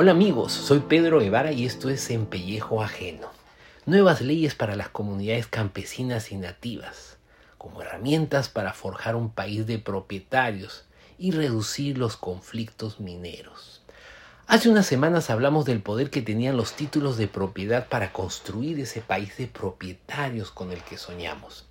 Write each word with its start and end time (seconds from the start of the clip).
Hola 0.00 0.12
amigos, 0.12 0.52
soy 0.52 0.78
Pedro 0.78 1.18
Guevara 1.18 1.50
y 1.50 1.66
esto 1.66 1.90
es 1.90 2.08
En 2.10 2.26
Pellejo 2.26 2.84
Ajeno. 2.84 3.32
Nuevas 3.84 4.20
leyes 4.20 4.54
para 4.54 4.76
las 4.76 4.90
comunidades 4.90 5.48
campesinas 5.48 6.30
y 6.30 6.36
nativas, 6.36 7.16
como 7.58 7.82
herramientas 7.82 8.48
para 8.48 8.74
forjar 8.74 9.16
un 9.16 9.28
país 9.28 9.66
de 9.66 9.80
propietarios 9.80 10.84
y 11.18 11.32
reducir 11.32 11.98
los 11.98 12.16
conflictos 12.16 13.00
mineros. 13.00 13.82
Hace 14.46 14.68
unas 14.68 14.86
semanas 14.86 15.30
hablamos 15.30 15.64
del 15.64 15.82
poder 15.82 16.10
que 16.10 16.22
tenían 16.22 16.56
los 16.56 16.74
títulos 16.74 17.16
de 17.16 17.26
propiedad 17.26 17.88
para 17.88 18.12
construir 18.12 18.78
ese 18.78 19.00
país 19.00 19.36
de 19.36 19.48
propietarios 19.48 20.52
con 20.52 20.70
el 20.70 20.80
que 20.84 20.96
soñamos. 20.96 21.66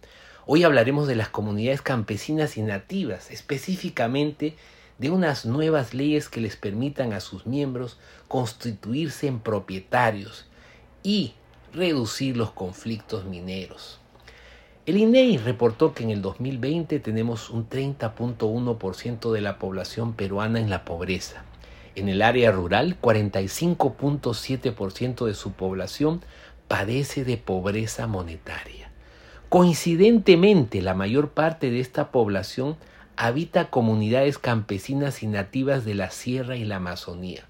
Hoy 0.45 0.65
hablaremos 0.65 1.07
de 1.07 1.15
las 1.15 1.29
comunidades 1.29 1.81
campesinas 1.81 2.57
y 2.57 2.61
nativas, 2.61 3.31
específicamente 3.31 4.57
de 4.97 5.09
unas 5.09 5.45
nuevas 5.45 5.93
leyes 5.93 6.29
que 6.29 6.39
les 6.41 6.55
permitan 6.55 7.13
a 7.13 7.19
sus 7.19 7.45
miembros 7.45 7.97
constituirse 8.27 9.27
en 9.27 9.39
propietarios 9.39 10.45
y 11.03 11.33
reducir 11.73 12.37
los 12.37 12.51
conflictos 12.51 13.25
mineros. 13.25 13.99
El 14.85 14.97
INEI 14.97 15.37
reportó 15.37 15.93
que 15.93 16.03
en 16.03 16.11
el 16.11 16.21
2020 16.21 16.99
tenemos 16.99 17.49
un 17.49 17.69
30.1% 17.69 19.31
de 19.33 19.41
la 19.41 19.59
población 19.59 20.13
peruana 20.13 20.61
en 20.61 20.69
la 20.69 20.85
pobreza. 20.85 21.43
En 21.95 22.07
el 22.07 22.21
área 22.21 22.51
rural, 22.51 22.97
45.7% 23.01 25.25
de 25.25 25.33
su 25.33 25.51
población 25.51 26.21
padece 26.67 27.25
de 27.25 27.37
pobreza 27.37 28.07
monetaria. 28.07 28.91
Coincidentemente, 29.49 30.81
la 30.81 30.93
mayor 30.93 31.31
parte 31.31 31.69
de 31.69 31.79
esta 31.79 32.11
población 32.11 32.77
habita 33.17 33.69
comunidades 33.71 34.37
campesinas 34.37 35.23
y 35.23 35.27
nativas 35.27 35.83
de 35.83 35.95
la 35.95 36.11
sierra 36.11 36.55
y 36.55 36.65
la 36.65 36.75
Amazonía. 36.77 37.47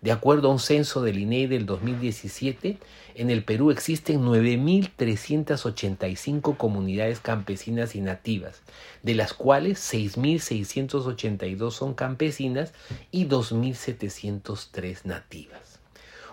De 0.00 0.12
acuerdo 0.12 0.48
a 0.48 0.52
un 0.52 0.58
censo 0.58 1.02
del 1.02 1.18
INEI 1.18 1.46
del 1.46 1.66
2017, 1.66 2.78
en 3.16 3.28
el 3.28 3.44
Perú 3.44 3.70
existen 3.70 4.22
9.385 4.22 6.56
comunidades 6.56 7.20
campesinas 7.20 7.94
y 7.94 8.00
nativas, 8.00 8.62
de 9.02 9.14
las 9.14 9.34
cuales 9.34 9.78
6.682 9.92 11.72
son 11.72 11.92
campesinas 11.92 12.72
y 13.10 13.26
2.703 13.26 15.04
nativas. 15.04 15.80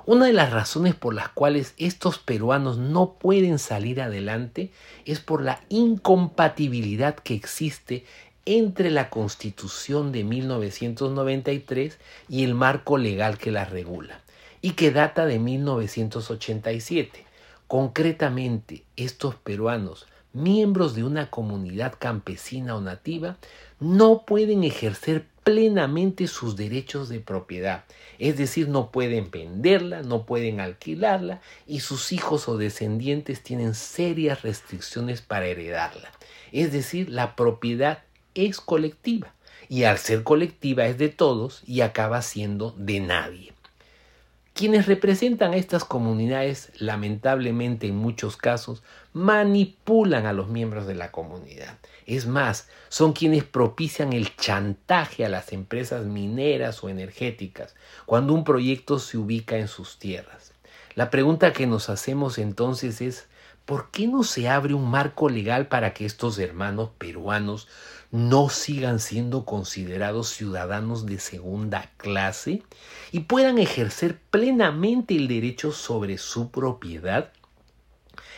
Una 0.08 0.27
de 0.27 0.31
las 0.31 0.53
razones 0.53 0.95
por 0.95 1.13
las 1.13 1.27
cuales 1.27 1.73
estos 1.77 2.17
peruanos 2.17 2.77
no 2.77 3.17
pueden 3.19 3.59
salir 3.59 4.02
adelante 4.02 4.71
es 5.03 5.19
por 5.19 5.43
la 5.43 5.59
incompatibilidad 5.67 7.15
que 7.15 7.33
existe 7.33 8.05
entre 8.47 8.91
la 8.91 9.09
Constitución 9.09 10.13
de 10.13 10.23
1993 10.23 11.97
y 12.29 12.45
el 12.45 12.53
marco 12.53 12.97
legal 12.97 13.37
que 13.37 13.51
la 13.51 13.65
regula, 13.65 14.21
y 14.61 14.71
que 14.71 14.91
data 14.91 15.25
de 15.25 15.37
1987. 15.37 17.25
Concretamente, 17.67 18.85
estos 18.95 19.35
peruanos, 19.35 20.07
miembros 20.31 20.95
de 20.95 21.03
una 21.03 21.29
comunidad 21.29 21.95
campesina 21.99 22.77
o 22.77 22.79
nativa, 22.79 23.35
no 23.81 24.23
pueden 24.25 24.63
ejercer 24.63 25.25
plenamente 25.43 26.27
sus 26.27 26.55
derechos 26.55 27.09
de 27.09 27.19
propiedad, 27.19 27.83
es 28.17 28.37
decir, 28.37 28.69
no 28.69 28.91
pueden 28.91 29.29
venderla, 29.29 30.03
no 30.03 30.25
pueden 30.25 30.61
alquilarla 30.61 31.41
y 31.65 31.81
sus 31.81 32.13
hijos 32.13 32.47
o 32.47 32.57
descendientes 32.57 33.43
tienen 33.43 33.75
serias 33.75 34.41
restricciones 34.41 35.21
para 35.21 35.47
heredarla. 35.47 36.11
Es 36.51 36.71
decir, 36.71 37.09
la 37.09 37.35
propiedad 37.35 37.99
es 38.38 38.61
colectiva 38.61 39.33
y 39.70 39.83
al 39.83 39.98
ser 39.98 40.23
colectiva 40.23 40.86
es 40.86 40.98
de 40.98 41.09
todos 41.09 41.61
y 41.65 41.81
acaba 41.81 42.21
siendo 42.21 42.73
de 42.77 42.99
nadie. 42.99 43.53
Quienes 44.53 44.87
representan 44.87 45.53
a 45.53 45.58
estas 45.58 45.86
comunidades, 45.86 46.71
lamentablemente 46.80 47.86
en 47.86 47.95
muchos 47.95 48.37
casos, 48.37 48.81
manipulan 49.14 50.25
a 50.25 50.33
los 50.33 50.48
miembros 50.48 50.87
de 50.87 50.95
la 50.95 51.11
comunidad. 51.11 51.77
Es 52.08 52.25
más, 52.25 52.67
son 52.89 53.14
quienes 53.14 53.43
propician 53.43 54.14
el 54.14 54.36
chantaje 54.36 55.23
a 55.25 55.30
las 55.30 55.54
empresas 55.54 56.05
mineras 56.05 56.83
o 56.83 56.89
energéticas 56.89 57.75
cuando 58.08 58.33
un 58.33 58.43
proyecto 58.43 58.98
se 58.98 59.19
ubica 59.19 59.58
en 59.58 59.67
sus 59.67 59.99
tierras. 59.99 60.54
La 60.95 61.11
pregunta 61.11 61.54
que 61.54 61.67
nos 61.67 61.89
hacemos 61.89 62.39
entonces 62.39 63.02
es, 63.02 63.27
¿por 63.67 63.92
qué 63.92 64.08
no 64.08 64.23
se 64.23 64.48
abre 64.48 64.73
un 64.73 64.89
marco 64.89 65.28
legal 65.28 65.67
para 65.67 65.94
que 65.94 66.05
estos 66.05 66.39
hermanos 66.39 66.92
peruanos 66.98 67.67
no 68.11 68.48
sigan 68.48 69.02
siendo 69.02 69.44
considerados 69.44 70.30
ciudadanos 70.30 71.05
de 71.05 71.20
segunda 71.20 71.92
clase 71.98 72.64
y 73.11 73.20
puedan 73.20 73.58
ejercer 73.58 74.22
plenamente 74.32 75.17
el 75.17 75.28
derecho 75.28 75.73
sobre 75.73 76.17
su 76.17 76.50
propiedad? 76.50 77.33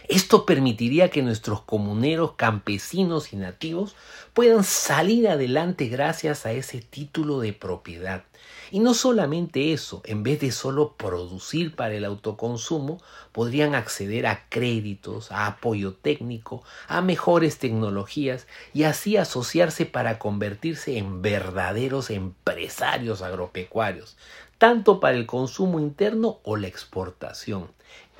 Esto 0.09 0.43
permitiría 0.43 1.11
que 1.11 1.21
nuestros 1.21 1.61
comuneros, 1.61 2.31
campesinos 2.31 3.31
y 3.31 3.35
nativos 3.35 3.95
puedan 4.33 4.63
salir 4.63 5.27
adelante 5.29 5.85
gracias 5.85 6.47
a 6.47 6.51
ese 6.51 6.81
título 6.81 7.41
de 7.41 7.53
propiedad. 7.53 8.23
Y 8.71 8.79
no 8.79 8.95
solamente 8.95 9.71
eso, 9.71 10.01
en 10.05 10.23
vez 10.23 10.39
de 10.39 10.51
solo 10.51 10.95
producir 10.97 11.75
para 11.75 11.93
el 11.93 12.05
autoconsumo, 12.05 12.99
podrían 13.31 13.75
acceder 13.75 14.25
a 14.25 14.47
créditos, 14.49 15.31
a 15.31 15.45
apoyo 15.45 15.93
técnico, 15.93 16.63
a 16.87 17.01
mejores 17.01 17.59
tecnologías 17.59 18.47
y 18.73 18.85
así 18.85 19.15
asociarse 19.15 19.85
para 19.85 20.17
convertirse 20.17 20.97
en 20.97 21.21
verdaderos 21.21 22.09
empresarios 22.09 23.21
agropecuarios, 23.21 24.17
tanto 24.57 24.99
para 24.99 25.17
el 25.17 25.27
consumo 25.27 25.79
interno 25.79 26.39
o 26.41 26.57
la 26.57 26.67
exportación. 26.67 27.67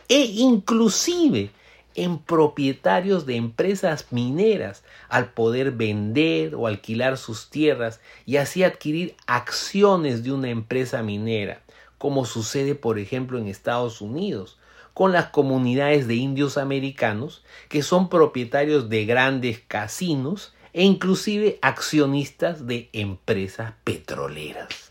E 0.08 0.20
inclusive 0.26 1.52
en 1.96 2.20
propietarios 2.20 3.26
de 3.26 3.36
empresas 3.36 4.08
mineras 4.12 4.84
al 5.10 5.32
poder 5.32 5.72
vender 5.72 6.56
o 6.56 6.68
alquilar 6.68 7.18
sus 7.18 7.50
tierras 7.50 8.00
y 8.26 8.38
así 8.38 8.64
adquirir 8.64 9.16
acciones 9.28 10.24
de 10.24 10.32
una 10.32 10.50
empresa 10.50 11.04
minera, 11.04 11.62
como 11.98 12.26
sucede 12.26 12.76
por 12.76 13.00
ejemplo 13.00 13.38
en 13.38 13.48
Estados 13.48 14.02
Unidos 14.02 14.58
con 14.94 15.14
las 15.14 15.28
comunidades 15.28 16.08
de 16.08 16.16
indios 16.16 16.58
americanos 16.58 17.44
que 17.70 17.84
son 17.84 18.10
propietarios 18.10 18.90
de 18.90 19.06
grandes 19.06 19.60
casinos 19.60 20.54
e 20.74 20.84
inclusive 20.84 21.58
accionistas 21.62 22.68
de 22.68 22.90
empresas 22.94 23.74
petroleras. 23.84 24.89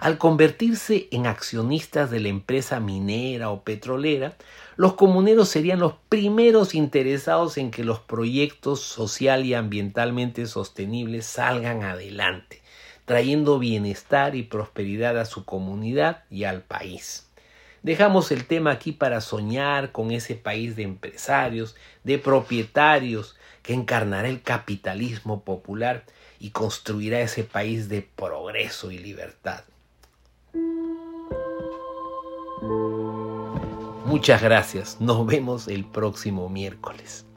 Al 0.00 0.16
convertirse 0.16 1.08
en 1.10 1.26
accionistas 1.26 2.08
de 2.12 2.20
la 2.20 2.28
empresa 2.28 2.78
minera 2.78 3.50
o 3.50 3.64
petrolera, 3.64 4.36
los 4.76 4.94
comuneros 4.94 5.48
serían 5.48 5.80
los 5.80 5.94
primeros 6.08 6.76
interesados 6.76 7.58
en 7.58 7.72
que 7.72 7.82
los 7.82 7.98
proyectos 7.98 8.80
social 8.80 9.44
y 9.44 9.54
ambientalmente 9.54 10.46
sostenibles 10.46 11.26
salgan 11.26 11.82
adelante, 11.82 12.62
trayendo 13.06 13.58
bienestar 13.58 14.36
y 14.36 14.44
prosperidad 14.44 15.18
a 15.18 15.24
su 15.24 15.44
comunidad 15.44 16.22
y 16.30 16.44
al 16.44 16.62
país. 16.62 17.28
Dejamos 17.82 18.30
el 18.30 18.44
tema 18.44 18.70
aquí 18.70 18.92
para 18.92 19.20
soñar 19.20 19.90
con 19.90 20.12
ese 20.12 20.36
país 20.36 20.76
de 20.76 20.84
empresarios, 20.84 21.74
de 22.04 22.18
propietarios, 22.18 23.36
que 23.64 23.74
encarnará 23.74 24.28
el 24.28 24.42
capitalismo 24.42 25.42
popular 25.42 26.04
y 26.38 26.50
construirá 26.50 27.20
ese 27.20 27.42
país 27.42 27.88
de 27.88 28.02
progreso 28.02 28.92
y 28.92 28.98
libertad. 28.98 29.64
Muchas 34.08 34.42
gracias. 34.42 34.96
Nos 35.00 35.26
vemos 35.26 35.68
el 35.68 35.84
próximo 35.84 36.48
miércoles. 36.48 37.27